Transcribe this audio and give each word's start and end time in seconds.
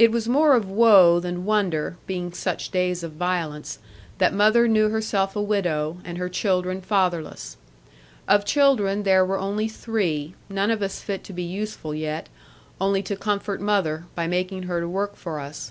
It 0.00 0.10
was 0.10 0.28
more 0.28 0.56
of 0.56 0.68
woe 0.68 1.20
than 1.20 1.44
wonder, 1.44 1.96
being 2.08 2.32
such 2.32 2.72
days 2.72 3.04
of 3.04 3.12
violence, 3.12 3.78
that 4.18 4.34
mother 4.34 4.66
knew 4.66 4.88
herself 4.88 5.36
a 5.36 5.40
widow, 5.40 5.98
and 6.04 6.18
her 6.18 6.28
children 6.28 6.80
fatherless. 6.80 7.56
Of 8.26 8.44
children 8.44 9.04
there 9.04 9.24
were 9.24 9.38
only 9.38 9.68
three, 9.68 10.34
none 10.48 10.72
of 10.72 10.82
us 10.82 10.98
fit 11.00 11.22
to 11.22 11.32
be 11.32 11.44
useful 11.44 11.94
yet, 11.94 12.28
only 12.80 13.00
to 13.04 13.14
comfort 13.14 13.60
mother, 13.60 14.06
by 14.16 14.26
making 14.26 14.64
her 14.64 14.80
to 14.80 14.88
work 14.88 15.14
for 15.14 15.38
us. 15.38 15.70